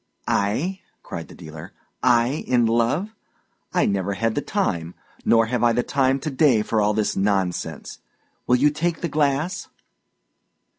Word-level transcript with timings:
"I," 0.27 0.79
cried 1.03 1.27
the 1.27 1.35
dealer. 1.35 1.73
"I 2.01 2.43
in 2.47 2.65
love! 2.65 3.13
I 3.71 3.85
never 3.85 4.13
had 4.15 4.33
the 4.33 4.41
time, 4.41 4.95
nor 5.25 5.45
have 5.45 5.63
I 5.63 5.73
the 5.73 5.83
time 5.83 6.19
to 6.21 6.31
day 6.31 6.63
for 6.63 6.81
all 6.81 6.95
this 6.95 7.15
nonsense. 7.15 7.99
Will 8.47 8.55
you 8.55 8.71
take 8.71 9.01
the 9.01 9.09
glass?" 9.09 9.67